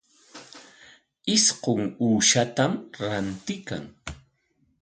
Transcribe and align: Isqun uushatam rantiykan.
Isqun 1.35 1.83
uushatam 2.05 2.71
rantiykan. 3.05 3.83